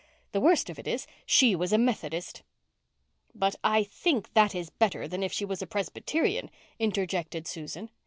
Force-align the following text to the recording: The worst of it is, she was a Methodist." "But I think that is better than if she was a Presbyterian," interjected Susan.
The 0.31 0.41
worst 0.41 0.67
of 0.71 0.79
it 0.79 0.87
is, 0.87 1.05
she 1.27 1.55
was 1.55 1.71
a 1.71 1.77
Methodist." 1.77 2.41
"But 3.35 3.55
I 3.63 3.83
think 3.83 4.33
that 4.33 4.55
is 4.55 4.71
better 4.71 5.07
than 5.07 5.21
if 5.21 5.31
she 5.31 5.45
was 5.45 5.61
a 5.61 5.67
Presbyterian," 5.67 6.49
interjected 6.79 7.45
Susan. 7.47 7.91